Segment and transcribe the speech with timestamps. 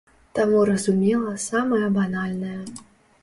[0.37, 2.57] Таму разумела самае банальнае.